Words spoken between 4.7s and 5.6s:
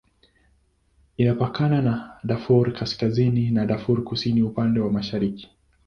wa mashariki.